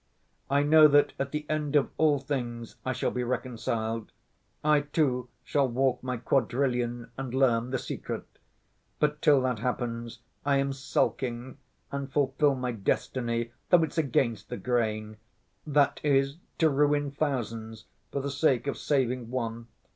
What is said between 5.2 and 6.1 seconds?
shall walk